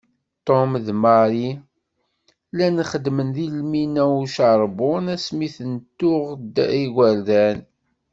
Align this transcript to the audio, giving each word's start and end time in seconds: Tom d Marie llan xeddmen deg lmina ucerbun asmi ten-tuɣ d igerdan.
Tom 0.47 0.69
d 0.85 0.87
Marie 1.03 1.53
llan 2.55 2.77
xeddmen 2.91 3.29
deg 3.35 3.47
lmina 3.59 4.03
ucerbun 4.19 5.05
asmi 5.15 5.47
ten-tuɣ 5.55 6.23
d 6.53 6.55
igerdan. 6.83 7.59